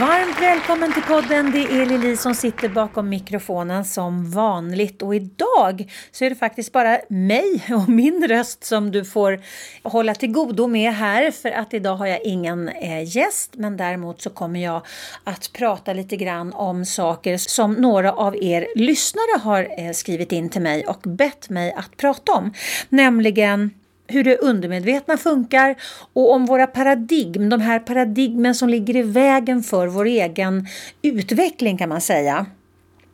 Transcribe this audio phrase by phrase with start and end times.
[0.00, 1.50] Varmt välkommen till podden.
[1.50, 5.02] Det är Lili som sitter bakom mikrofonen som vanligt.
[5.02, 9.40] Och idag så är det faktiskt bara mig och min röst som du får
[9.82, 13.50] hålla till godo med här för att idag har jag ingen eh, gäst.
[13.56, 14.82] Men däremot så kommer jag
[15.24, 20.48] att prata lite grann om saker som några av er lyssnare har eh, skrivit in
[20.48, 22.52] till mig och bett mig att prata om,
[22.88, 23.70] nämligen
[24.10, 25.74] hur det undermedvetna funkar
[26.12, 30.66] och om våra paradigm, de här paradigmen som ligger i vägen för vår egen
[31.02, 32.46] utveckling kan man säga.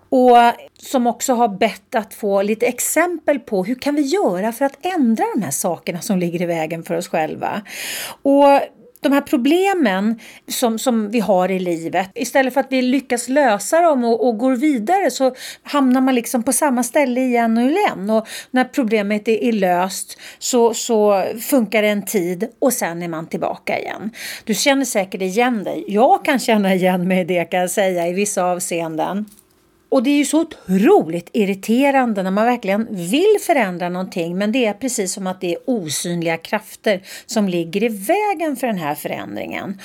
[0.09, 0.37] Och
[0.79, 4.87] som också har bett att få lite exempel på hur kan vi göra för att
[4.87, 7.63] ändra de här sakerna som ligger i vägen för oss själva.
[8.23, 8.61] Och
[9.01, 13.81] de här problemen som, som vi har i livet, istället för att vi lyckas lösa
[13.81, 18.11] dem och, och går vidare så hamnar man liksom på samma ställe igen och igen.
[18.11, 23.09] Och när problemet är, är löst så, så funkar det en tid och sen är
[23.09, 24.11] man tillbaka igen.
[24.45, 25.85] Du känner säkert igen dig.
[25.89, 29.27] Jag kan känna igen mig i det kan jag säga i vissa avseenden.
[29.89, 34.67] Och det är ju så otroligt irriterande när man verkligen vill förändra någonting men det
[34.67, 38.95] är precis som att det är osynliga krafter som ligger i vägen för den här
[38.95, 39.81] förändringen.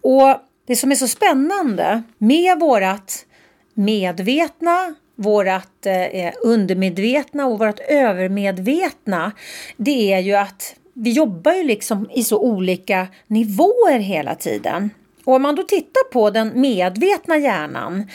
[0.00, 0.36] Och
[0.66, 3.26] det som är så spännande med vårat
[3.74, 9.32] medvetna vårat eh, undermedvetna och vårt övermedvetna
[9.76, 14.90] det är ju att vi jobbar ju liksom i så olika nivåer hela tiden.
[15.24, 18.06] Och om man då tittar på den medvetna hjärnan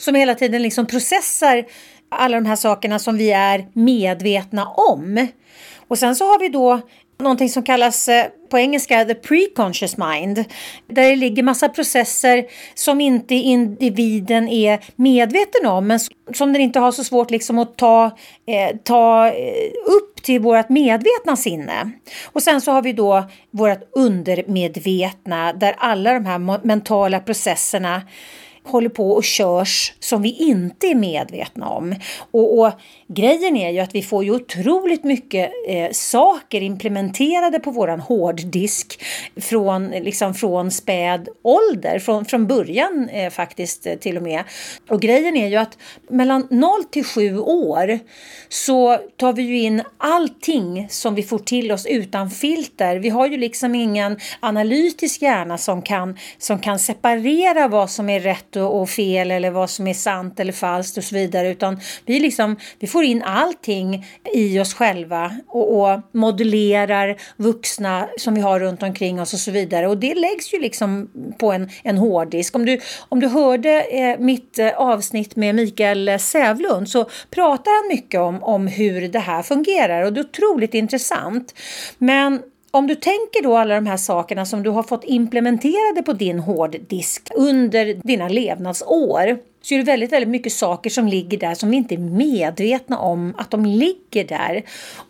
[0.00, 1.64] som hela tiden liksom processar
[2.08, 5.28] alla de här sakerna som vi är medvetna om.
[5.88, 6.80] Och sen så har vi då
[7.18, 10.44] någonting som kallas eh, på engelska the preconscious mind.
[10.86, 16.00] Där det ligger massa processer som inte individen är medveten om men
[16.34, 18.04] som den inte har så svårt liksom att ta,
[18.46, 21.90] eh, ta eh, upp till vårt medvetna sinne.
[22.32, 28.02] Och sen så har vi då vårt undermedvetna där alla de här mentala processerna
[28.64, 31.94] håller på och körs som vi inte är medvetna om.
[32.30, 32.72] Och, och
[33.08, 39.04] grejen är ju att vi får ju otroligt mycket eh, saker implementerade på våran hårddisk
[39.36, 44.44] från, liksom från späd ålder, från, från början eh, faktiskt eh, till och med.
[44.88, 45.78] Och grejen är ju att
[46.08, 47.98] mellan 0 till 7 år
[48.48, 52.96] så tar vi ju in allting som vi får till oss utan filter.
[52.96, 58.20] Vi har ju liksom ingen analytisk hjärna som kan, som kan separera vad som är
[58.20, 61.80] rätt och, och fel eller vad som är sant eller falskt och så vidare utan
[62.06, 68.40] vi, liksom, vi får in allting i oss själva och, och modellerar vuxna som vi
[68.40, 71.98] har runt omkring oss och så vidare och det läggs ju liksom på en, en
[71.98, 72.56] hårddisk.
[72.56, 77.96] Om du, om du hörde eh, mitt eh, avsnitt med Mikael Sävlund så pratar han
[77.96, 81.54] mycket om, om hur det här fungerar och det är otroligt intressant.
[81.98, 86.12] Men om du tänker då alla de här sakerna som du har fått implementerade på
[86.12, 91.54] din hårddisk under dina levnadsår så är det väldigt, väldigt mycket saker som ligger där
[91.54, 94.62] som vi inte är medvetna om att de ligger där.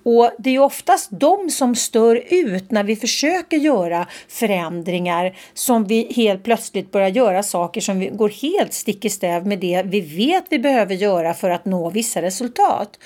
[0.03, 6.13] Och det är oftast de som stör ut när vi försöker göra förändringar som vi
[6.17, 10.01] helt plötsligt börjar göra saker som vi går helt stick i stäv med det vi
[10.01, 12.99] vet vi behöver göra för att nå vissa resultat.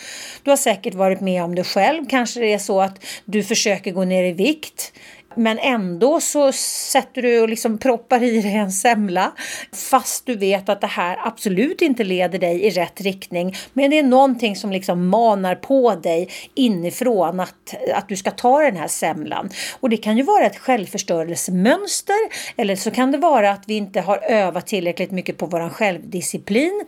[0.42, 2.06] Du har säkert varit med om det själv.
[2.08, 4.92] Kanske det är så att du försöker gå ner i vikt
[5.36, 9.32] men ändå så sätter du och liksom proppar i dig en semla
[9.72, 13.54] fast du vet att det här absolut inte leder dig i rätt riktning.
[13.72, 18.60] Men det är någonting som liksom manar på dig inifrån att, att du ska ta
[18.60, 19.50] den här semlan.
[19.80, 22.16] Och det kan ju vara ett självförstörelsemönster
[22.56, 26.84] eller så kan det vara att vi inte har övat tillräckligt mycket på vår självdisciplin.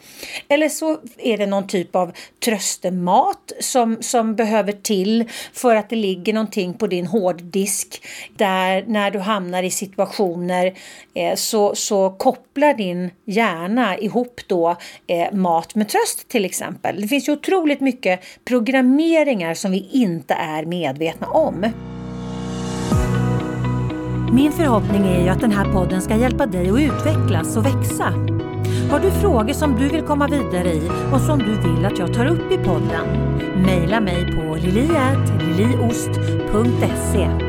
[0.49, 2.13] Eller så är det någon typ av
[2.45, 8.03] tröstemat som, som behöver till för att det ligger någonting på din hårddisk
[8.39, 10.75] där när du hamnar i situationer
[11.15, 14.77] eh, så, så kopplar din hjärna ihop då
[15.07, 17.01] eh, mat med tröst till exempel.
[17.01, 21.73] Det finns ju otroligt mycket programmeringar som vi inte är medvetna om.
[24.33, 28.13] Min förhoppning är ju att den här podden ska hjälpa dig att utvecklas och växa.
[28.91, 32.15] Har du frågor som du vill komma vidare i och som du vill att jag
[32.15, 33.07] tar upp i podden?
[33.57, 37.46] Mejla mig på liliatliliost.se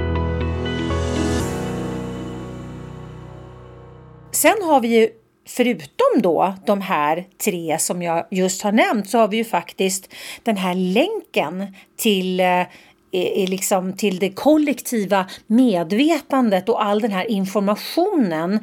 [4.47, 5.09] Sen har vi ju
[5.47, 10.13] förutom då de här tre som jag just har nämnt så har vi ju faktiskt
[10.43, 12.65] den här länken till eh,
[13.11, 18.59] är liksom till det kollektiva medvetandet och all den här informationen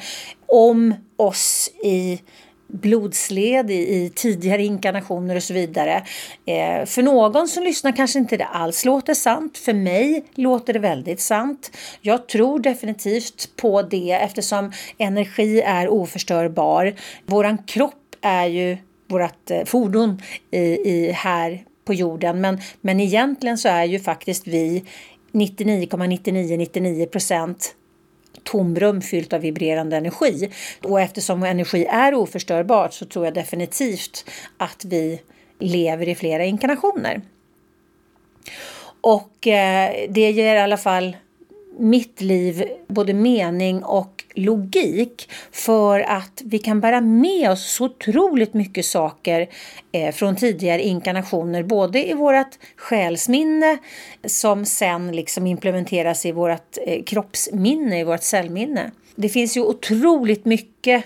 [0.47, 2.21] om oss i
[2.75, 6.03] blodsled i, i, tidigare inkarnationer och så vidare.
[6.47, 9.59] Eh, för någon som lyssnar kanske inte det alls låter sant.
[9.59, 11.71] För mig låter det väldigt sant.
[12.01, 16.95] Jag tror definitivt på det eftersom energi är oförstörbar.
[17.27, 18.77] Våran kropp är ju
[19.09, 24.47] vårt eh, fordon i, i, här på jorden men, men egentligen så är ju faktiskt
[24.47, 24.85] vi
[25.33, 27.75] 99,9999 procent
[28.45, 30.51] tomrum fyllt av vibrerande energi.
[30.83, 35.21] Och eftersom energi är oförstörbart så tror jag definitivt att vi
[35.59, 37.21] lever i flera inkarnationer.
[39.01, 41.17] Och eh, det ger i alla fall
[41.79, 48.55] mitt liv både mening och logik för att vi kan bära med oss så otroligt
[48.55, 49.49] mycket saker
[49.93, 53.79] eh, från tidigare inkarnationer, både i vårt själsminne
[54.25, 58.91] som sen liksom implementeras i vårt eh, kroppsminne, i vårt cellminne.
[59.17, 61.05] Det finns ju otroligt mycket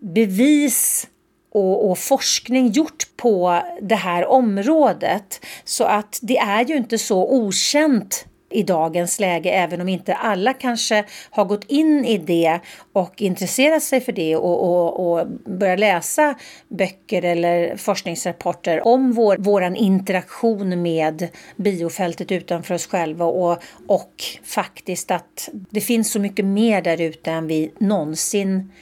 [0.00, 1.08] bevis
[1.52, 5.44] och, och, forskning gjort på det här området.
[5.64, 10.52] Så att det är ju inte så okänt i dagens läge, även om inte alla
[10.52, 12.60] kanske har gått in i det
[12.92, 16.34] och intresserat sig för det och, och, och börjat läsa
[16.68, 25.10] böcker eller forskningsrapporter om vår våran interaktion med biofältet utanför oss själva och, och faktiskt
[25.10, 28.72] att det finns så mycket mer där ute än vi någonsin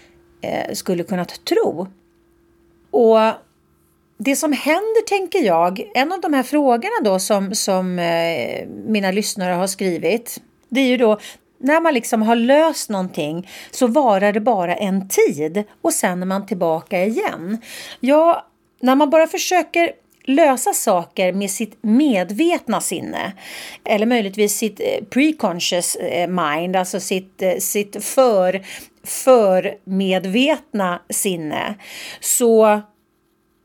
[0.41, 1.87] eh, skulle kunnat tro.
[2.91, 3.46] Och
[4.19, 9.11] det som händer, tänker jag, en av de här frågorna då som, som eh, mina
[9.11, 11.19] lyssnare har skrivit, det är ju då
[11.59, 16.27] när man liksom har löst någonting så varar det bara en tid och sen är
[16.27, 17.59] man tillbaka igen.
[18.01, 18.47] Ja,
[18.81, 19.93] när man bara försöker
[20.25, 23.33] lösa saker med sitt medvetna sinne
[23.85, 28.65] eller möjligtvis sitt eh, preconscious eh, mind, alltså sitt, eh, sitt för,
[29.05, 31.75] för medvetna sinne
[32.21, 32.81] så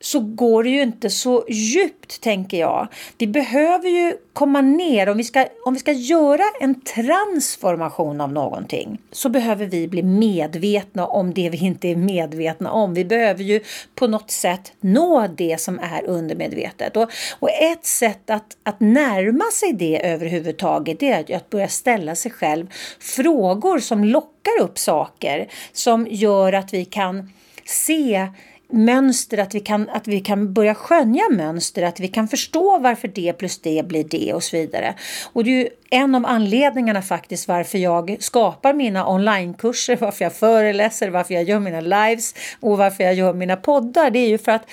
[0.01, 2.87] så går det ju inte så djupt, tänker jag.
[3.17, 5.09] Vi behöver ju komma ner.
[5.09, 10.03] Om vi, ska, om vi ska göra en transformation av någonting så behöver vi bli
[10.03, 12.93] medvetna om det vi inte är medvetna om.
[12.93, 13.59] Vi behöver ju
[13.95, 16.97] på något sätt nå det som är undermedvetet.
[16.97, 22.15] Och, och ett sätt att, att närma sig det överhuvudtaget det är att börja ställa
[22.15, 22.67] sig själv
[22.99, 27.29] frågor som lockar upp saker som gör att vi kan
[27.65, 28.27] se
[28.71, 33.07] mönster, att vi, kan, att vi kan börja skönja mönster, att vi kan förstå varför
[33.07, 34.95] det plus det blir det och så vidare.
[35.33, 40.33] Och det är ju en av anledningarna faktiskt varför jag skapar mina onlinekurser, varför jag
[40.33, 44.09] föreläser, varför jag gör mina lives och varför jag gör mina poddar.
[44.09, 44.65] Det är ju för att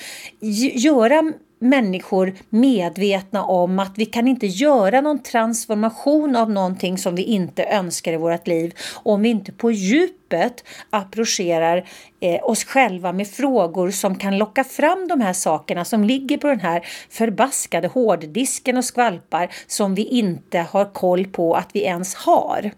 [0.75, 7.23] göra människor medvetna om att vi kan inte göra någon transformation av någonting som vi
[7.23, 11.89] inte önskar i vårt liv om vi inte på djupet approcherar
[12.21, 16.49] eh, oss själva med frågor som kan locka fram de här sakerna som ligger på
[16.49, 22.15] den här förbaskade hårddisken och skvalpar som vi inte har koll på att vi ens
[22.15, 22.73] har.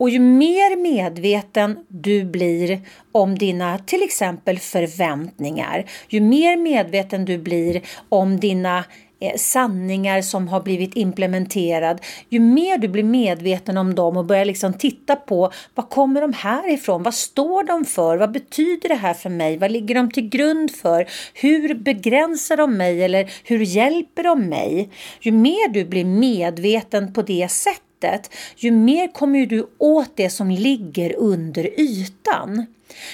[0.00, 2.80] Och ju mer medveten du blir
[3.12, 8.84] om dina till exempel förväntningar, ju mer medveten du blir om dina
[9.20, 14.44] eh, sanningar som har blivit implementerad, ju mer du blir medveten om dem och börjar
[14.44, 17.02] liksom titta på vad kommer de här ifrån?
[17.02, 18.16] Vad står de för?
[18.16, 19.58] Vad betyder det här för mig?
[19.58, 21.08] Vad ligger de till grund för?
[21.34, 24.90] Hur begränsar de mig eller hur hjälper de mig?
[25.20, 30.30] Ju mer du blir medveten på det sättet sättet, ju mer kommer du åt det
[30.30, 32.66] som ligger under ytan.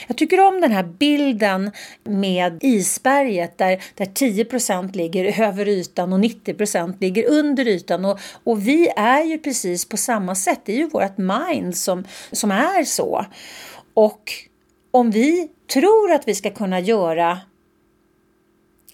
[0.07, 1.71] Jag tycker om den här bilden
[2.05, 8.05] med isberget där, där 10% ligger över ytan och 90% ligger under ytan.
[8.05, 10.61] Och, och vi är ju precis på samma sätt.
[10.65, 13.27] Det är ju vårt mind som, som är så.
[13.95, 14.33] Och
[14.91, 17.39] om vi tror att vi ska kunna göra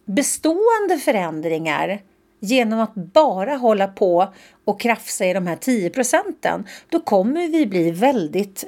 [0.04, 2.02] bestående förändringar
[2.42, 4.34] genom att bara hålla på
[4.64, 8.64] och krafsa i de här 10 procenten, då kommer vi bli väldigt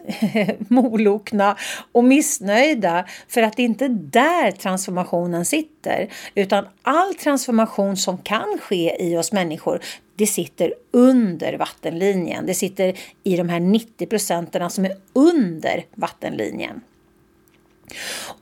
[0.68, 1.56] molokna
[1.92, 6.08] och missnöjda för att det är inte där transformationen sitter.
[6.34, 9.80] Utan all transformation som kan ske i oss människor,
[10.16, 12.46] det sitter under vattenlinjen.
[12.46, 16.80] Det sitter i de här 90 procenten som är under vattenlinjen.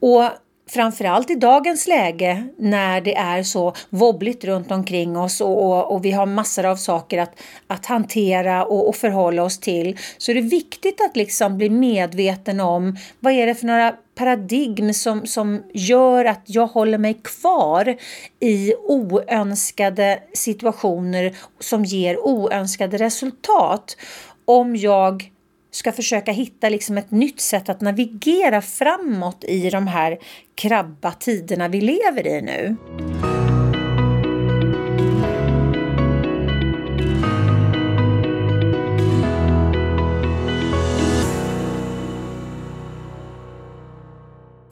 [0.00, 0.24] Och
[0.72, 6.04] framförallt i dagens läge när det är så wobbligt runt omkring oss och, och, och
[6.04, 10.34] vi har massor av saker att, att hantera och, och, förhålla oss till så är
[10.34, 15.62] det viktigt att liksom bli medveten om vad är det för några paradigm som, som
[15.74, 17.96] gör att jag håller mig kvar
[18.40, 23.96] i oönskade situationer som ger oönskade resultat.
[24.44, 25.31] Om jag
[25.72, 30.18] ska försöka hitta liksom ett nytt sätt att navigera framåt i de här
[30.54, 32.76] krabba tiderna vi lever i nu.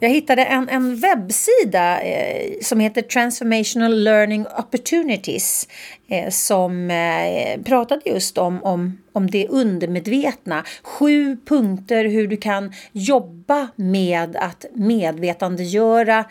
[0.03, 5.67] Jag hittade en, en webbsida eh, som heter Transformational Learning Opportunities
[6.07, 10.63] eh, som eh, pratade just om, om, om det undermedvetna.
[10.83, 16.25] Sju punkter hur du kan jobba med att medvetandegöra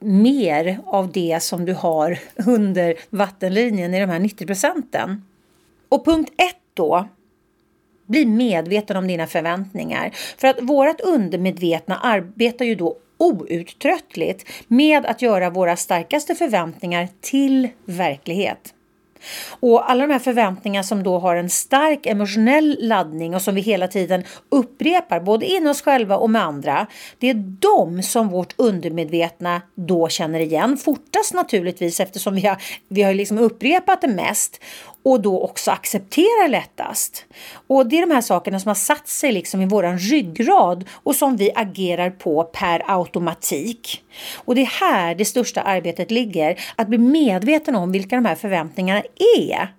[0.00, 5.24] mer av det som du har under vattenlinjen i de här 90 procenten.
[5.88, 7.08] Och punkt ett då
[8.10, 10.10] bli medveten om dina förväntningar.
[10.38, 17.68] För att vårt undermedvetna arbetar ju då outtröttligt med att göra våra starkaste förväntningar till
[17.84, 18.74] verklighet.
[19.60, 23.60] Och alla de här förväntningarna som då har en stark emotionell laddning och som vi
[23.60, 26.86] hela tiden upprepar både in oss själva och med andra.
[27.18, 33.02] Det är de som vårt undermedvetna då känner igen fortast naturligtvis eftersom vi har, vi
[33.02, 34.60] har liksom upprepat det mest
[35.02, 37.24] och då också accepterar lättast.
[37.66, 41.16] Och det är de här sakerna som har satt sig liksom i våran ryggrad och
[41.16, 44.04] som vi agerar på per automatik.
[44.36, 48.34] Och det är här det största arbetet ligger, att bli medveten om vilka de här
[48.34, 49.02] förväntningarna
[49.38, 49.74] är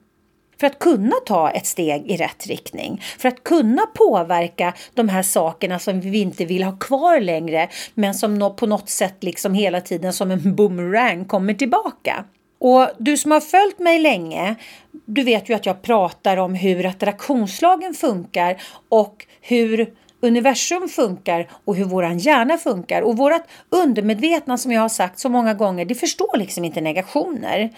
[0.59, 3.01] för att kunna ta ett steg i rätt riktning.
[3.17, 8.13] För att kunna påverka de här sakerna som vi inte vill ha kvar längre men
[8.13, 12.25] som på något sätt liksom hela tiden som en boomerang kommer tillbaka.
[12.62, 14.56] Och du som har följt mig länge,
[15.06, 21.75] du vet ju att jag pratar om hur attraktionslagen funkar och hur universum funkar och
[21.75, 23.01] hur våran hjärna funkar.
[23.01, 27.70] Och vårat undermedvetna som jag har sagt så många gånger, det förstår liksom inte negationer.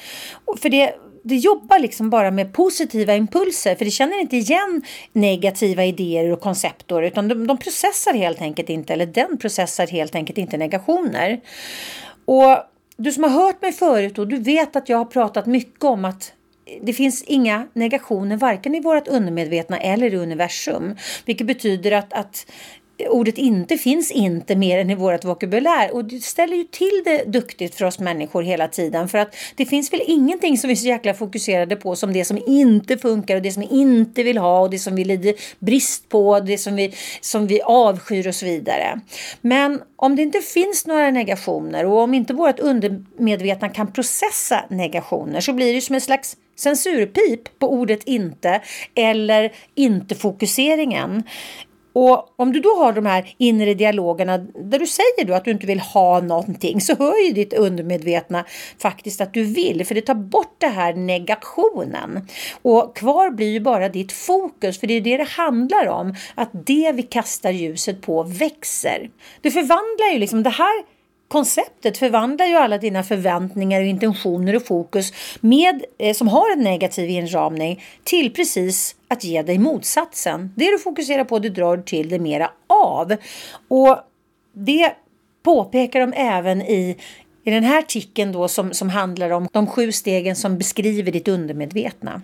[0.62, 4.82] För det, det jobbar liksom bara med positiva impulser för det känner inte igen
[5.14, 10.16] negativa idéer och konceptor utan de, de processar helt enkelt inte, eller den processar helt
[10.16, 11.42] enkelt inte negationer.
[12.26, 12.73] Och
[13.04, 16.06] du som har hört mig förut och du vet att jag har pratat mycket om
[16.06, 16.34] att
[16.82, 20.96] det finns inga negationer varken i vårt undermedvetna eller i universum.
[21.26, 22.46] Vilket betyder att, att
[23.10, 27.24] ordet inte finns inte mer än i vårt vokabulär och det ställer ju till det
[27.24, 30.76] duktigt för oss människor hela tiden för att det finns väl ingenting som vi är
[30.76, 34.38] så jäkla fokuserade på som det som inte funkar och det som vi inte vill
[34.38, 38.36] ha och det som vi lider brist på, det som vi, som vi avskyr och
[38.36, 39.02] så vidare.
[39.42, 45.42] Men om det inte finns några negationer och om inte vårt undermedvetna kan processa negationer
[45.42, 48.62] så blir det som en slags censurpip på ordet inte
[48.96, 51.24] eller inte-fokuseringen.
[51.94, 55.52] Och om du då har de här inre dialogerna där du säger då att du
[55.52, 58.46] inte vill ha någonting så hör ju ditt undermedvetna
[58.80, 62.28] faktiskt att du vill för det tar bort det här negationen.
[62.62, 66.50] Och kvar blir ju bara ditt fokus för det är det det handlar om att
[66.66, 69.10] det vi kastar ljuset på växer.
[69.42, 70.93] Det förvandlar ju liksom det här
[71.34, 76.64] konceptet förvandlar ju alla dina förväntningar och intentioner och fokus med, eh, som har en
[76.64, 80.54] negativ inramning till precis att ge dig motsatsen.
[80.56, 83.16] Det du fokuserar på du drar du till det mera av.
[83.68, 83.98] Och
[84.54, 84.92] det
[85.44, 86.98] påpekar de även i,
[87.44, 91.28] i den här artikeln då som, som handlar om de sju stegen som beskriver ditt
[91.28, 92.22] undermedvetna.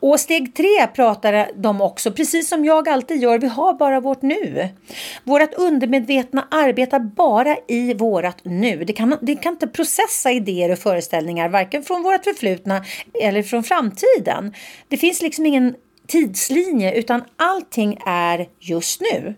[0.00, 4.22] Och steg tre pratar de också, precis som jag alltid gör, vi har bara vårt
[4.22, 4.68] nu.
[5.24, 8.84] Vårt undermedvetna arbetar bara i vårt nu.
[8.84, 12.84] Det kan, det kan inte processa idéer och föreställningar, varken från vårt förflutna
[13.22, 14.54] eller från framtiden.
[14.88, 15.74] Det finns liksom ingen
[16.06, 19.34] tidslinje, utan allting är just nu.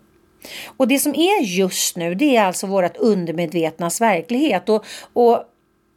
[0.77, 4.69] Och det som är just nu, det är alltså vårt undermedvetnas verklighet.
[4.69, 5.43] Och, och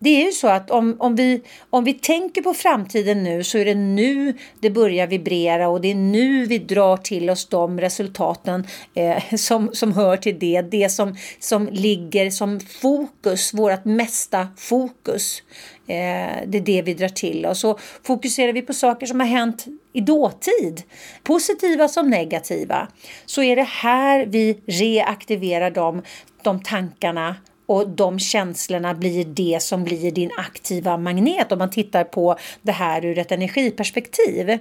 [0.01, 3.59] det är ju så att om, om, vi, om vi tänker på framtiden nu så
[3.59, 7.81] är det nu det börjar vibrera och det är nu vi drar till oss de
[7.81, 10.63] resultaten eh, som, som hör till det.
[10.63, 15.43] Det som, som ligger som fokus, vårt mesta fokus.
[15.87, 17.65] Eh, det är det vi drar till oss.
[17.65, 20.83] Och fokuserar vi på saker som har hänt i dåtid,
[21.23, 22.89] positiva som negativa,
[23.27, 26.03] så är det här vi reaktiverar de,
[26.43, 27.37] de tankarna
[27.69, 32.73] och de känslorna blir det som blir din aktiva magnet om man tittar på det
[32.73, 34.59] här ur ett energiperspektiv.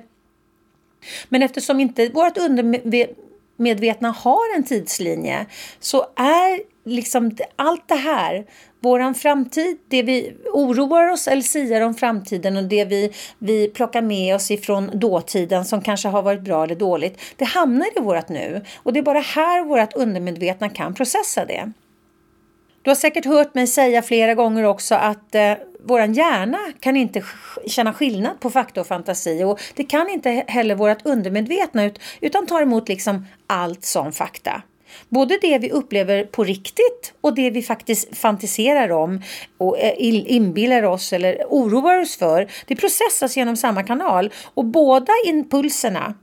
[1.29, 5.45] Men eftersom inte vårt undermedvetna har en tidslinje
[5.79, 8.45] så är liksom allt det här,
[8.79, 14.01] våran framtid, det vi oroar oss eller siar om framtiden och det vi, vi plockar
[14.01, 18.29] med oss ifrån dåtiden som kanske har varit bra eller dåligt, det hamnar i vårt
[18.29, 18.61] nu.
[18.83, 21.71] Och det är bara här vårt undermedvetna kan processa det.
[22.87, 25.53] Du har säkert hört mig säga flera gånger också att eh,
[25.83, 27.23] våran hjärna kan inte
[27.65, 32.45] känna skillnad på fakta och fantasi och det kan inte heller vårt undermedvetna ut, utan
[32.45, 34.61] tar emot liksom allt som fakta.
[35.09, 39.21] Både det vi upplever på riktigt och det vi faktiskt fantiserar om
[39.57, 39.93] och eh,
[40.33, 46.13] inbillar oss eller oroar oss för, det processas genom samma kanal och båda impulserna,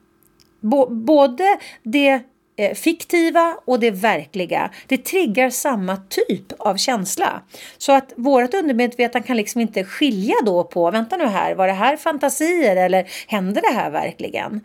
[0.90, 2.22] både det
[2.56, 7.42] Eh, fiktiva och det verkliga, det triggar samma typ av känsla.
[7.78, 11.72] Så att vårt undermedvetna kan liksom inte skilja då på, vänta nu här, var det
[11.72, 14.60] här fantasier eller hände det här verkligen?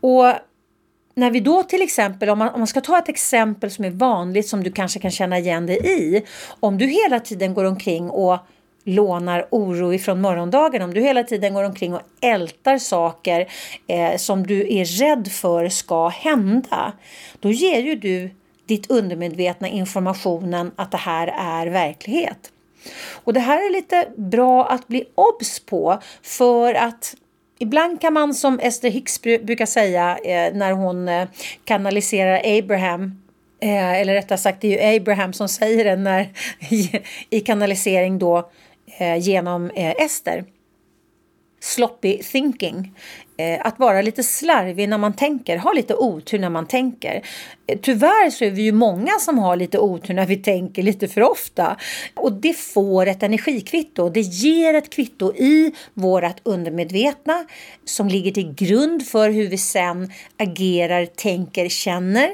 [0.00, 0.32] Och
[1.14, 3.90] när vi då till exempel, om man, om man ska ta ett exempel som är
[3.90, 6.22] vanligt som du kanske kan känna igen dig i.
[6.60, 8.38] Om du hela tiden går omkring och
[8.86, 13.46] lånar oro ifrån morgondagen, om du hela tiden går omkring och ältar saker
[13.86, 16.92] eh, som du är rädd för ska hända,
[17.40, 18.30] då ger ju du
[18.66, 22.52] ditt undermedvetna informationen att det här är verklighet.
[23.24, 27.14] Och det här är lite bra att bli obs på för att
[27.58, 31.28] Ibland kan man som Esther Hicks brukar säga eh, när hon eh,
[31.64, 33.22] kanaliserar Abraham
[33.60, 36.28] eh, eller rättare sagt det är ju Abraham som säger det när,
[37.30, 38.44] i kanalisering då eh,
[38.98, 40.44] Eh, genom eh, Ester.
[41.60, 42.92] Sloppy thinking.
[43.38, 47.22] Eh, att vara lite slarvig när man tänker, ha lite otur när man tänker.
[47.66, 51.08] Eh, tyvärr så är vi ju många som har lite otur när vi tänker lite
[51.08, 51.76] för ofta.
[52.14, 54.08] Och det får ett energikvitto.
[54.08, 57.44] Det ger ett kvitto i vårt undermedvetna
[57.84, 62.30] som ligger till grund för hur vi sen agerar, tänker, känner.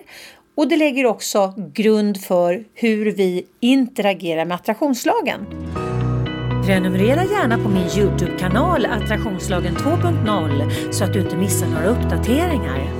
[0.54, 5.46] Och det lägger också grund för hur vi interagerar med attraktionslagen.
[6.66, 12.90] Prenumerera gärna på min Youtube-kanal Attraktionslagen 2.0 så att du inte missar några uppdateringar.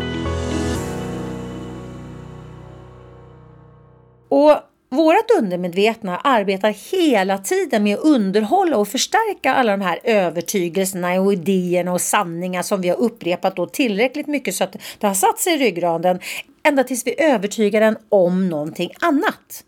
[4.28, 4.56] Och
[4.90, 11.32] vårt undermedvetna arbetar hela tiden med att underhålla och förstärka alla de här övertygelserna och
[11.32, 15.38] idéerna och sanningar som vi har upprepat då tillräckligt mycket så att det har satt
[15.38, 16.20] sig i ryggraden
[16.62, 19.64] ända tills vi övertygar den om någonting annat.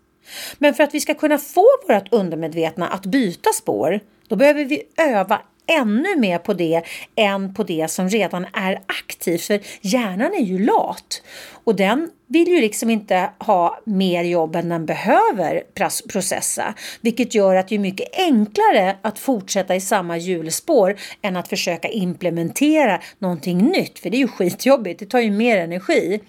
[0.57, 4.83] Men för att vi ska kunna få vårt undermedvetna att byta spår, då behöver vi
[4.97, 6.81] öva ännu mer på det
[7.15, 9.41] än på det som redan är aktivt.
[9.41, 11.21] För hjärnan är ju lat
[11.63, 15.63] och den vill ju liksom inte ha mer jobb än den behöver
[16.09, 16.73] processa.
[17.01, 21.87] Vilket gör att det är mycket enklare att fortsätta i samma hjulspår än att försöka
[21.87, 23.99] implementera någonting nytt.
[23.99, 26.21] För det är ju skitjobbigt, det tar ju mer energi.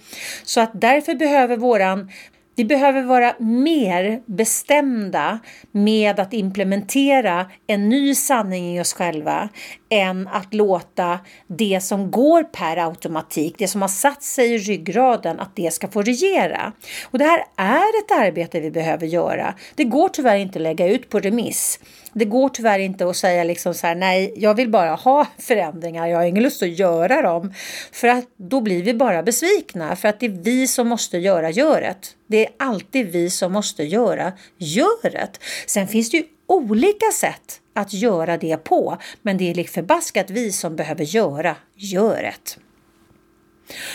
[0.44, 2.11] Så att därför behöver våran
[2.57, 5.38] vi behöver vara mer bestämda
[5.73, 9.49] med att implementera en ny sanning i oss själva
[9.88, 15.40] än att låta det som går per automatik, det som har satt sig i ryggraden,
[15.40, 16.72] att det ska få regera.
[17.11, 19.55] Och det här är ett arbete vi behöver göra.
[19.75, 21.81] Det går tyvärr inte att lägga ut på remiss.
[22.12, 26.07] Det går tyvärr inte att säga liksom så här, nej, jag vill bara ha förändringar,
[26.07, 27.55] jag har ingen lust att göra dem.
[27.92, 31.51] För att då blir vi bara besvikna, för att det är vi som måste göra
[31.51, 32.16] göret.
[32.29, 35.40] Det är alltid vi som måste göra göret.
[35.66, 40.30] Sen finns det ju olika sätt att göra det på, men det är lik förbaskat
[40.30, 42.59] vi som behöver göra göret.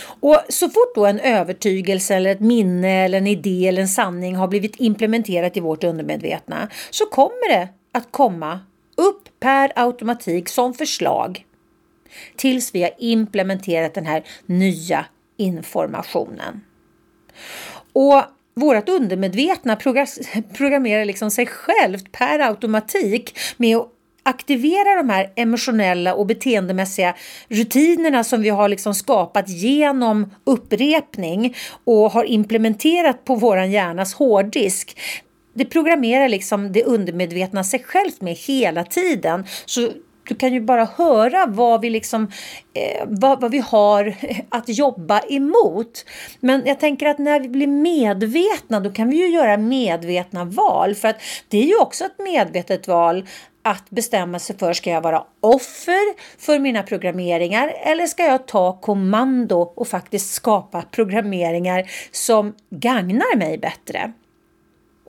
[0.03, 4.35] Och så fort då en övertygelse eller ett minne eller en idé eller en sanning
[4.35, 8.59] har blivit implementerat i vårt undermedvetna så kommer det att komma
[8.97, 11.45] upp per automatik som förslag
[12.35, 15.05] tills vi har implementerat den här nya
[15.37, 16.61] informationen.
[17.93, 19.75] Och vårt undermedvetna
[20.53, 23.87] programmerar liksom sig självt per automatik med att
[24.23, 27.15] aktivera de här emotionella och beteendemässiga
[27.47, 34.97] rutinerna som vi har liksom skapat genom upprepning och har implementerat på våran hjärnas hårddisk
[35.53, 39.45] det programmerar liksom det undermedvetna sig självt med hela tiden.
[39.65, 39.89] Så
[40.23, 42.31] du kan ju bara höra vad vi, liksom,
[42.73, 46.05] eh, vad, vad vi har eh, att jobba emot.
[46.39, 50.95] Men jag tänker att när vi blir medvetna då kan vi ju göra medvetna val.
[50.95, 53.27] För att det är ju också ett medvetet val
[53.63, 58.77] att bestämma sig för, ska jag vara offer för mina programmeringar eller ska jag ta
[58.77, 64.13] kommando och faktiskt skapa programmeringar som gagnar mig bättre?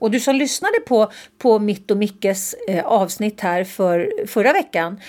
[0.03, 4.99] Och du som lyssnade på, på mitt och Mickes eh, avsnitt här för förra veckan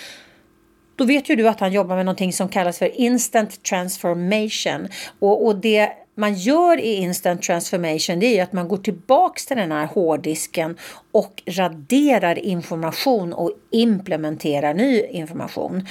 [0.96, 4.88] då vet ju du att han jobbar med någonting som kallas för instant transformation.
[5.18, 9.56] Och, och det man gör i instant transformation det är att man går tillbaks till
[9.56, 10.76] den här hårddisken
[11.12, 15.86] och raderar information och implementerar ny information.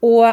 [0.00, 0.26] Och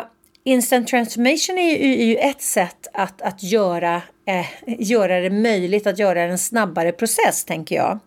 [0.43, 5.87] Instant transformation är ju, är ju ett sätt att, att göra, eh, göra det möjligt
[5.87, 7.99] att göra en snabbare process, tänker jag.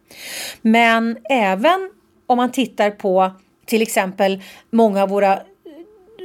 [0.63, 1.91] Men även
[2.27, 3.31] om man tittar på
[3.67, 5.43] till exempel många av våra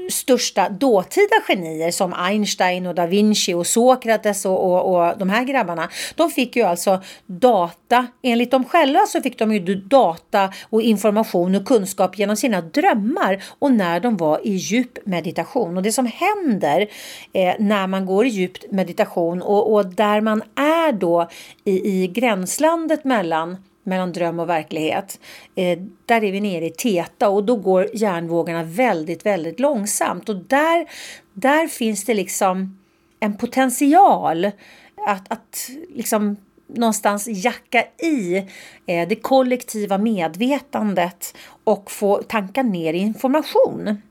[0.09, 5.43] största dåtida genier som Einstein och Da Vinci och Sokrates och, och, och, de här
[5.43, 5.89] grabbarna.
[6.15, 11.55] De fick ju alltså data, enligt dem själva så fick de ju data och information
[11.55, 15.77] och kunskap genom sina drömmar och när de var i djup meditation.
[15.77, 16.87] Och det som händer
[17.33, 21.29] eh, när man går i djup meditation och, och där man är då
[21.63, 25.19] i, i gränslandet mellan mellan dröm och verklighet.
[25.55, 30.35] Eh, där är vi nere i teta och då går hjärnvågorna väldigt, väldigt långsamt och
[30.35, 30.89] där,
[31.33, 32.79] där finns det liksom
[33.19, 34.51] en potential
[35.07, 36.35] att, att liksom
[36.67, 38.37] någonstans jacka i
[38.85, 44.01] eh, det kollektiva medvetandet och få tanka ner information.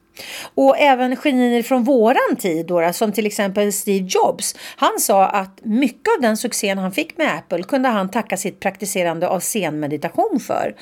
[0.55, 5.61] Och även genier från våran tid, då, som till exempel Steve Jobs, han sa att
[5.62, 10.40] mycket av den succén han fick med Apple kunde han tacka sitt praktiserande av scenmeditation
[10.40, 10.74] för.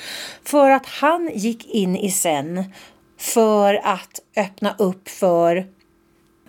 [0.45, 2.65] För att han gick in i zen
[3.19, 5.67] för att öppna upp för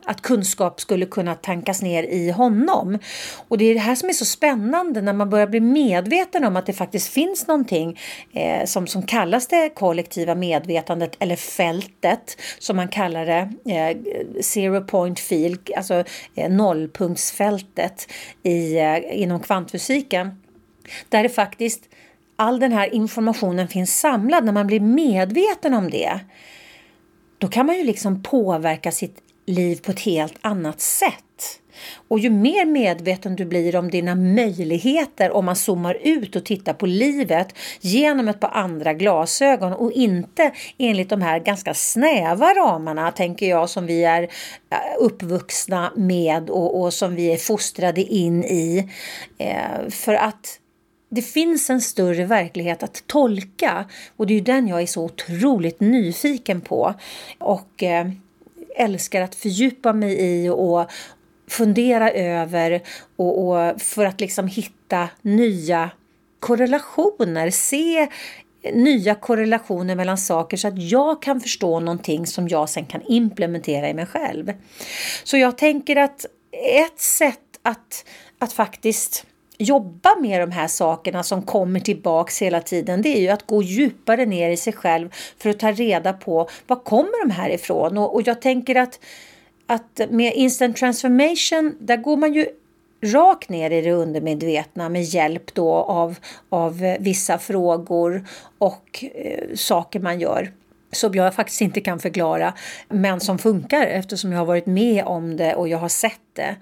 [0.06, 3.00] att kunskap skulle kunna tankas ner i honom.
[3.48, 6.56] Och det är det här som är så spännande när man börjar bli medveten om
[6.56, 8.00] att det faktiskt finns någonting
[8.34, 13.98] eh, som, som kallas det kollektiva medvetandet eller fältet som man kallar det, eh,
[14.42, 16.04] zero point field, alltså
[16.36, 18.12] eh, nollpunktsfältet
[18.44, 20.42] i, eh, inom kvantfysiken.
[21.10, 21.82] Där det faktiskt
[22.36, 26.20] all den här informationen finns samlad när man blir medveten om det
[27.38, 31.24] då kan man ju liksom påverka sitt liv på ett helt annat sätt.
[32.08, 36.74] Och ju mer medveten du blir om dina möjligheter om man zoomar ut och tittar
[36.74, 37.48] på livet
[37.82, 43.70] genom ett par andra glasögon och inte enligt de här ganska snäva ramarna, tänker jag,
[43.70, 48.90] som vi är eh, uppvuxna med och, och som vi är fostrade in i.
[49.38, 50.60] Eh, för att
[51.10, 53.86] det finns en större verklighet att tolka
[54.18, 56.94] och det är ju den jag är så otroligt nyfiken på.
[57.40, 58.08] Och eh,
[58.76, 60.90] älskar att fördjupa mig i och
[61.48, 62.82] fundera över
[63.16, 65.90] och, och för att liksom hitta nya
[66.40, 68.08] korrelationer, se
[68.74, 73.90] nya korrelationer mellan saker så att jag kan förstå någonting som jag sen kan implementera
[73.90, 74.54] i mig själv.
[75.24, 76.26] Så jag tänker att
[76.84, 78.06] ett sätt att,
[78.40, 79.26] att faktiskt
[79.58, 83.64] jobba med de här sakerna som kommer tillbaks hela tiden det är ju att gå
[83.64, 87.98] djupare ner i sig själv för att ta reda på var kommer de här ifrån
[87.98, 89.00] och, och jag tänker att,
[89.68, 92.46] att med instant transformation där går man ju
[93.04, 96.16] rakt ner i det undermedvetna med hjälp då av,
[96.50, 100.52] av vissa frågor och eh, saker man gör
[100.92, 102.54] som jag faktiskt inte kan förklara
[102.90, 106.56] men som funkar eftersom jag har varit med om det och jag har sett det.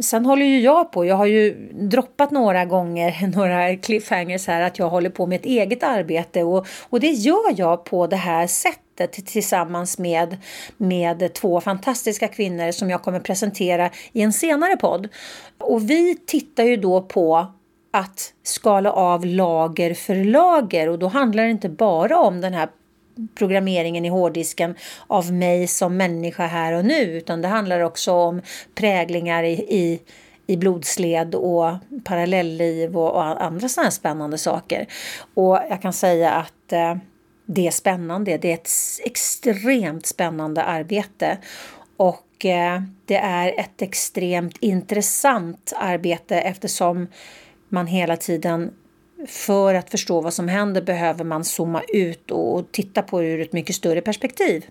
[0.00, 4.78] Sen håller ju jag på, jag har ju droppat några gånger, några cliffhangers här, att
[4.78, 6.42] jag håller på med ett eget arbete.
[6.42, 10.36] Och, och det gör jag på det här sättet tillsammans med,
[10.76, 15.08] med två fantastiska kvinnor som jag kommer presentera i en senare podd.
[15.58, 17.46] Och vi tittar ju då på
[17.92, 20.88] att skala av lager för lager.
[20.88, 22.68] Och då handlar det inte bara om den här
[23.34, 24.74] programmeringen i hårddisken
[25.06, 28.42] av mig som människa här och nu utan det handlar också om
[28.74, 30.00] präglingar i, i,
[30.46, 34.86] i blodsled och parallellliv och, och andra sådana här spännande saker.
[35.34, 36.96] Och jag kan säga att eh,
[37.46, 38.38] det är spännande.
[38.38, 38.70] Det är ett
[39.04, 41.38] extremt spännande arbete
[41.96, 47.06] och eh, det är ett extremt intressant arbete eftersom
[47.68, 48.72] man hela tiden
[49.26, 53.40] för att förstå vad som händer behöver man zooma ut och titta på det ur
[53.40, 54.64] ett mycket större perspektiv.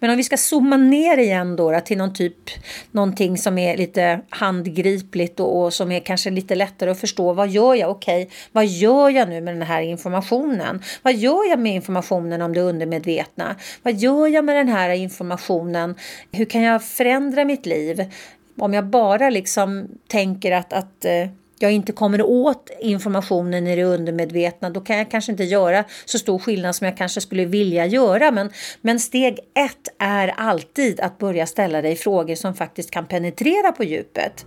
[0.00, 2.50] Men om vi ska zooma ner igen då, då till någon typ,
[2.90, 7.32] någonting som är lite handgripligt och, och, som är kanske lite lättare att förstå.
[7.32, 7.90] Vad gör jag?
[7.90, 10.82] Okej, okay, vad gör jag nu med den här informationen?
[11.02, 13.56] Vad gör jag med informationen om det undermedvetna?
[13.82, 15.94] Vad gör jag med den här informationen?
[16.32, 18.12] Hur kan jag förändra mitt liv?
[18.58, 21.28] Om jag bara liksom tänker att, att eh,
[21.62, 26.18] jag inte kommer åt informationen i det undermedvetna, då kan jag kanske inte göra så
[26.18, 28.30] stor skillnad som jag kanske skulle vilja göra.
[28.30, 33.72] Men, men steg ett är alltid att börja ställa dig frågor som faktiskt kan penetrera
[33.72, 34.46] på djupet.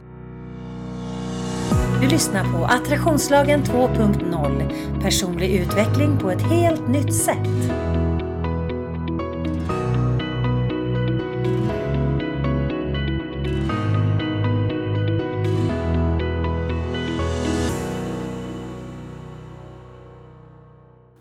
[2.01, 8.00] Du lyssnar på Attraktionslagen 2.0, personlig utveckling på ett helt nytt sätt.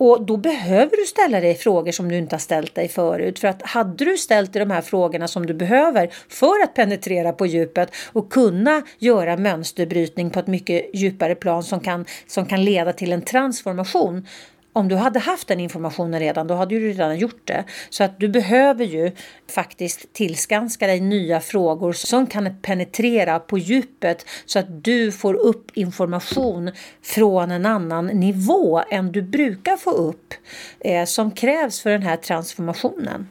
[0.00, 3.38] Och då behöver du ställa dig frågor som du inte har ställt dig förut.
[3.38, 7.32] För att hade du ställt dig de här frågorna som du behöver för att penetrera
[7.32, 12.64] på djupet och kunna göra mönsterbrytning på ett mycket djupare plan som kan, som kan
[12.64, 14.26] leda till en transformation
[14.72, 17.64] om du hade haft den informationen redan, då hade du redan gjort det.
[17.90, 19.12] Så att du behöver ju
[19.50, 25.70] faktiskt tillskanska dig nya frågor som kan penetrera på djupet så att du får upp
[25.74, 26.70] information
[27.02, 30.34] från en annan nivå än du brukar få upp
[30.80, 33.28] eh, som krävs för den här transformationen.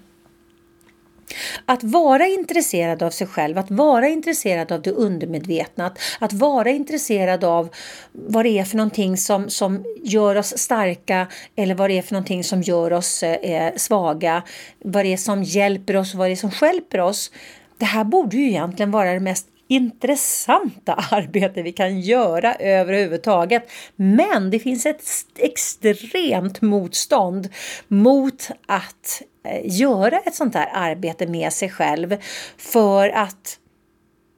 [1.65, 6.69] Att vara intresserad av sig själv, att vara intresserad av det undermedvetna, att, att vara
[6.69, 7.69] intresserad av
[8.11, 12.13] vad det är för någonting som, som gör oss starka eller vad det är för
[12.13, 14.43] någonting som gör oss eh, eh svaga,
[14.83, 17.31] vad det är som hjälper oss och vad det är som skälper oss.
[17.77, 23.71] Det här borde ju egentligen vara det mest intressanta arbete vi kan göra överhuvudtaget.
[23.95, 25.03] Men det finns ett
[25.37, 27.49] extremt motstånd
[27.87, 32.17] mot att Eh, göra ett sånt här arbete med sig själv
[32.57, 33.59] för att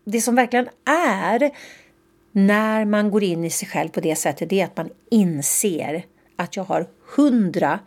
[0.06, 1.52] det som verkligen är
[2.32, 6.06] när man går in i sig själv på det sättet det är att man inser
[6.36, 7.80] att jag har 100%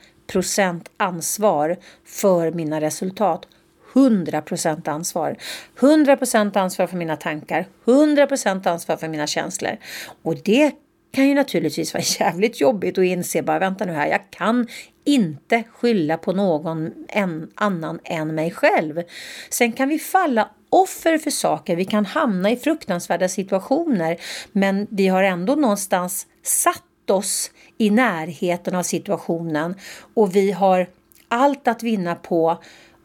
[0.97, 3.47] ansvar för mina resultat.
[3.95, 5.37] 100% ansvar.
[5.79, 9.77] 100% ansvar för mina tankar, 100% ansvar för mina känslor.
[10.23, 10.73] Och det
[11.15, 14.67] kan ju naturligtvis vara jävligt jobbigt att inse bara vänta nu här, jag kan
[15.05, 19.03] inte skylla på någon en, annan än mig själv.
[19.51, 24.17] Sen kan vi falla offer för saker, vi kan hamna i fruktansvärda situationer,
[24.53, 29.75] men vi har ändå någonstans satt oss i närheten av situationen
[30.15, 30.87] och vi har
[31.29, 32.59] allt att vinna på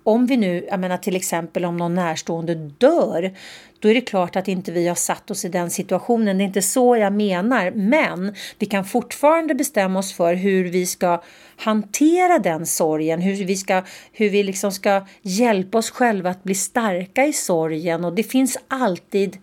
[0.04, 3.36] om vi nu, jag menar till exempel om någon närstående dör,
[3.80, 6.38] då är det klart att inte vi har satt oss i den situationen.
[6.38, 10.86] Det är inte så jag menar, men vi kan fortfarande bestämma oss för hur vi
[10.86, 11.22] ska
[11.58, 16.56] hantera den sorgen, hur vi, ska, hur vi liksom ska hjälpa oss själva att bli
[16.56, 19.38] starka i sorgen och det finns alltid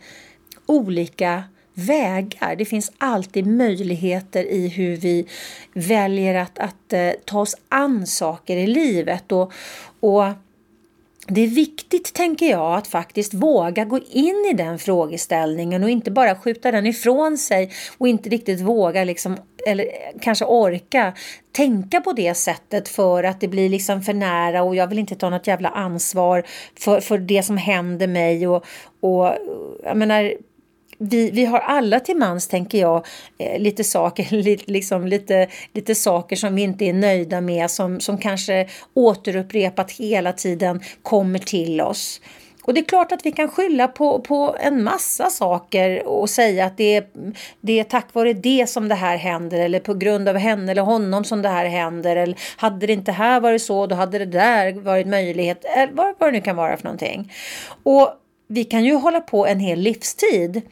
[0.66, 1.42] olika
[1.74, 2.56] vägar.
[2.56, 5.26] Det finns alltid möjligheter i hur vi
[5.72, 9.32] väljer att, att eh, ta oss an saker i livet.
[9.32, 9.52] Och,
[10.00, 10.24] och
[11.28, 16.10] det är viktigt, tänker jag, att faktiskt våga gå in i den frågeställningen och inte
[16.10, 19.36] bara skjuta den ifrån sig och inte riktigt våga liksom,
[19.66, 21.12] eller eh, kanske orka
[21.52, 25.14] tänka på det sättet för att det blir liksom för nära och jag vill inte
[25.14, 26.44] ta något jävla ansvar
[26.78, 28.64] för, för det som händer mig och,
[29.00, 29.32] och
[29.84, 30.32] jag menar
[30.98, 33.06] vi, vi har alla till mans, tänker jag,
[33.38, 34.26] eh, lite saker,
[34.70, 40.32] liksom lite, lite saker som vi inte är nöjda med, som, som kanske återupprepat hela
[40.32, 42.20] tiden kommer till oss.
[42.66, 46.66] Och det är klart att vi kan skylla på, på en massa saker och säga
[46.66, 47.06] att det är,
[47.60, 50.82] det är tack vare det som det här händer eller på grund av henne eller
[50.82, 52.16] honom som det här händer.
[52.16, 55.64] Eller hade det inte här varit så, då hade det där varit möjlighet.
[55.64, 57.32] Eller vad, vad det nu kan vara för någonting.
[57.82, 58.08] Och
[58.48, 60.62] vi kan ju hålla på en hel livstid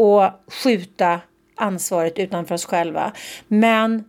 [0.00, 1.20] och skjuta
[1.54, 3.12] ansvaret utanför oss själva.
[3.48, 4.04] Men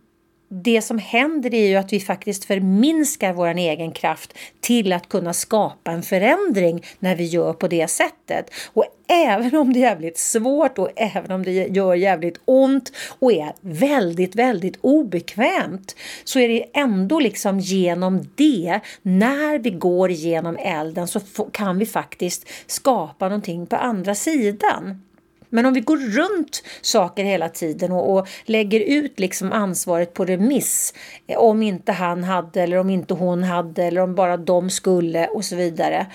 [0.48, 5.32] det som händer är ju att vi faktiskt förminskar vår egen kraft till att kunna
[5.32, 8.50] skapa en förändring när vi gör på det sättet.
[8.72, 13.32] Och även om det är jävligt svårt och även om det gör jävligt ont och
[13.32, 20.56] är väldigt, väldigt obekvämt så är det ändå liksom genom det, när vi går igenom
[20.56, 21.20] elden så
[21.52, 25.02] kan vi faktiskt skapa någonting på andra sidan.
[25.54, 30.24] Men om vi går runt saker hela tiden och, och lägger ut liksom ansvaret på
[30.24, 30.94] remiss
[31.26, 35.26] eh, om inte han hade eller om inte hon hade eller om bara de skulle
[35.26, 36.06] och så vidare.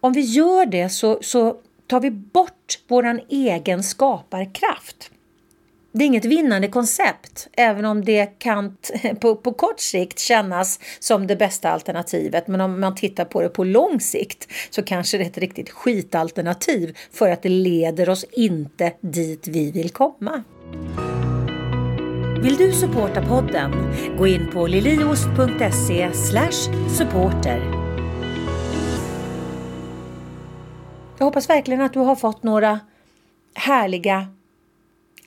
[0.00, 1.56] Om vi gör det så, så
[1.86, 5.10] tar vi bort vår egen skaparkraft
[5.94, 8.76] det är inget vinnande koncept, även om det kan
[9.20, 12.48] på, på kort sikt kännas som det bästa alternativet.
[12.48, 15.70] Men om man tittar på det på lång sikt så kanske det är ett riktigt
[15.70, 20.42] skitalternativ för att det leder oss inte dit vi vill komma.
[22.42, 23.72] Vill du supporta podden?
[24.18, 26.10] Gå in på liliost.se
[26.96, 27.84] supporter.
[31.18, 32.80] Jag hoppas verkligen att du har fått några
[33.54, 34.28] härliga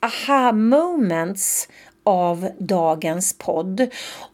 [0.00, 1.68] aha moments
[2.04, 3.88] av dagens podd.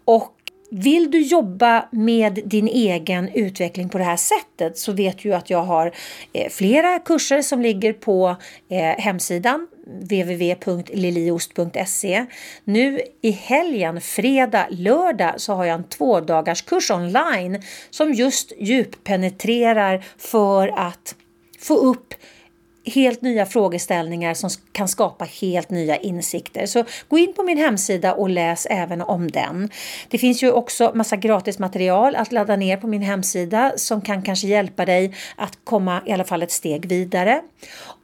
[0.05, 0.31] Och
[0.71, 5.51] vill du jobba med din egen utveckling på det här sättet så vet du att
[5.51, 5.93] jag har
[6.33, 8.37] eh, flera kurser som ligger på
[8.71, 12.27] eh, hemsidan www.liliost.se.
[12.65, 20.69] Nu i helgen, fredag, lördag, så har jag en tvådagarskurs online som just djuppenetrerar för
[20.69, 21.15] att
[21.59, 22.15] få upp
[22.85, 26.67] helt nya frågeställningar som kan skapa helt nya insikter.
[26.67, 29.71] Så gå in på min hemsida och läs även om den.
[30.09, 34.23] Det finns ju också massa gratis material att ladda ner på min hemsida som kan
[34.23, 37.43] kanske hjälpa dig att komma i alla fall ett steg vidare.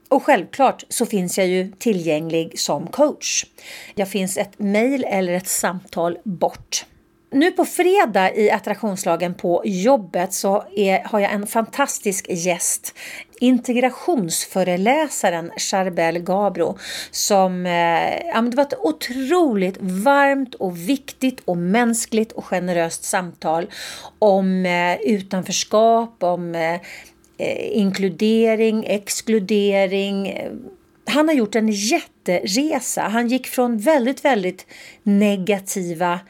[0.08, 3.46] Och självklart så finns jag ju tillgänglig som coach.
[3.94, 6.84] Jag finns ett mejl eller ett samtal bort.
[7.32, 12.94] Nu på fredag i attraktionslagen på jobbet så är, har jag en fantastisk gäst.
[13.42, 16.78] Integrationsföreläsaren Charbel Gabro
[17.10, 23.70] som eh, ja, det var ett otroligt varmt och viktigt och mänskligt och generöst samtal
[24.18, 26.80] om eh, utanförskap, om eh,
[27.78, 30.38] inkludering, exkludering.
[31.04, 33.02] Han har gjort en jätteresa.
[33.02, 34.66] Han gick från väldigt, väldigt
[35.02, 36.20] negativa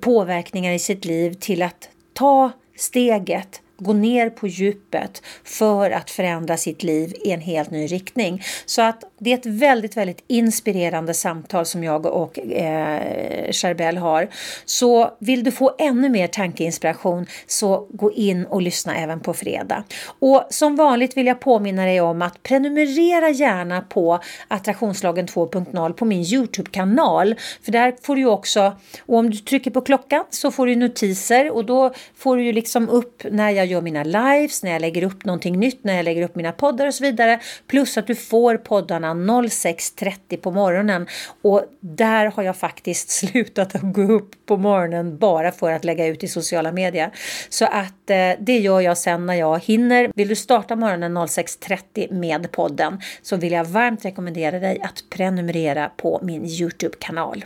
[0.00, 6.56] påverkningar i sitt liv till att ta steget gå ner på djupet för att förändra
[6.56, 8.42] sitt liv i en helt ny riktning.
[8.66, 14.28] Så att det är ett väldigt, väldigt inspirerande samtal som jag och eh, Charbel har.
[14.64, 19.84] Så vill du få ännu mer tankeinspiration så gå in och lyssna även på fredag.
[20.18, 26.04] Och som vanligt vill jag påminna dig om att prenumerera gärna på Attraktionslagen 2.0 på
[26.04, 27.34] min Youtube-kanal.
[27.62, 31.50] För där får du också, och om du trycker på klockan så får du notiser
[31.50, 35.04] och då får du ju liksom upp när jag gör mina lives, när jag lägger
[35.04, 37.40] upp någonting nytt, när jag lägger upp mina poddar och så vidare.
[37.66, 41.06] Plus att du får poddarna 06.30 på morgonen
[41.42, 46.06] och där har jag faktiskt slutat att gå upp på morgonen bara för att lägga
[46.06, 47.10] ut i sociala medier.
[47.48, 50.12] Så att eh, det gör jag sen när jag hinner.
[50.14, 55.90] Vill du starta morgonen 06.30 med podden så vill jag varmt rekommendera dig att prenumerera
[55.96, 57.44] på min Youtube-kanal.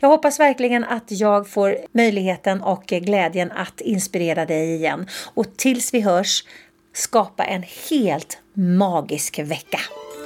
[0.00, 5.06] Jag hoppas verkligen att jag får möjligheten och glädjen att inspirera dig igen.
[5.34, 6.44] Och tills vi hörs,
[6.92, 9.80] skapa en helt magisk vecka.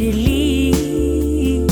[0.00, 1.66] ditt liv?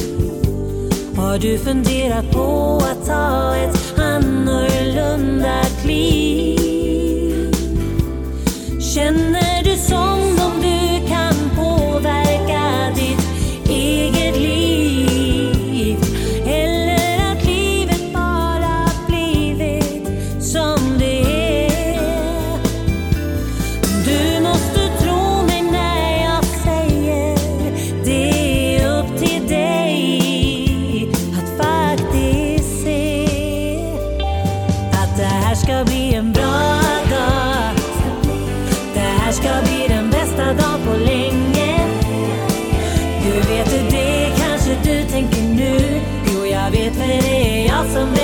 [1.16, 6.58] Har du funderat på att ta ett annorlunda kliv?
[8.94, 10.37] Känner du som
[46.98, 48.17] jag vet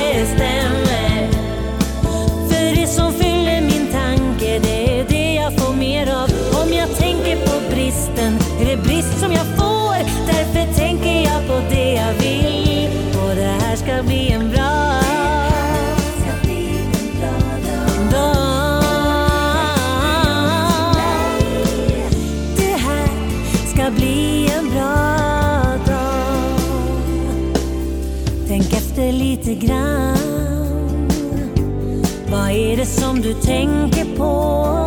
[33.25, 34.84] du tänker på.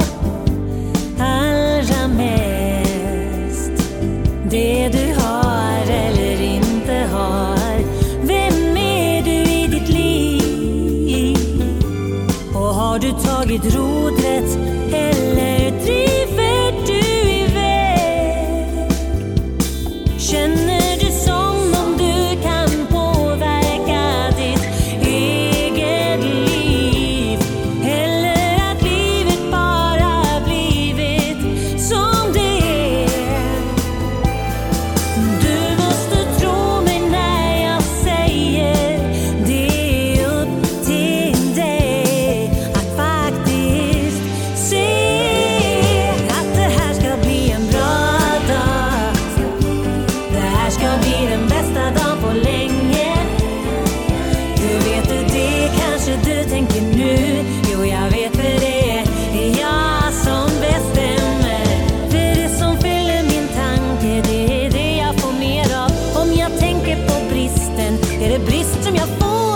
[68.97, 69.46] 要不